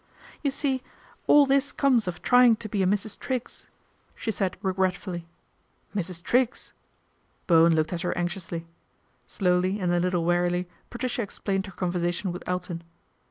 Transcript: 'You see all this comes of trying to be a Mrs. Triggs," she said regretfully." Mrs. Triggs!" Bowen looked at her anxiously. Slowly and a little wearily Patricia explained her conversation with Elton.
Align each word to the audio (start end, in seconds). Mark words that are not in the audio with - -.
'You 0.43 0.49
see 0.49 0.81
all 1.27 1.45
this 1.45 1.71
comes 1.71 2.07
of 2.07 2.23
trying 2.23 2.55
to 2.55 2.67
be 2.67 2.81
a 2.81 2.87
Mrs. 2.87 3.19
Triggs," 3.19 3.67
she 4.15 4.31
said 4.31 4.57
regretfully." 4.63 5.27
Mrs. 5.95 6.23
Triggs!" 6.23 6.73
Bowen 7.45 7.75
looked 7.75 7.93
at 7.93 8.01
her 8.01 8.17
anxiously. 8.17 8.65
Slowly 9.27 9.79
and 9.79 9.93
a 9.93 9.99
little 9.99 10.25
wearily 10.25 10.67
Patricia 10.89 11.21
explained 11.21 11.67
her 11.67 11.71
conversation 11.71 12.31
with 12.31 12.41
Elton. 12.47 12.81